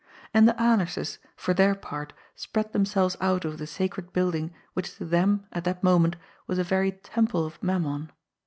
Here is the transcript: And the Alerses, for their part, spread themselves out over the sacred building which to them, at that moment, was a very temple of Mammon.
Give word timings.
And 0.33 0.47
the 0.47 0.59
Alerses, 0.59 1.19
for 1.35 1.53
their 1.53 1.75
part, 1.75 2.11
spread 2.35 2.73
themselves 2.73 3.15
out 3.21 3.45
over 3.45 3.55
the 3.55 3.67
sacred 3.67 4.11
building 4.11 4.51
which 4.73 4.97
to 4.97 5.05
them, 5.05 5.45
at 5.51 5.63
that 5.65 5.83
moment, 5.83 6.15
was 6.47 6.57
a 6.57 6.63
very 6.63 6.91
temple 6.93 7.45
of 7.45 7.61
Mammon. 7.61 8.11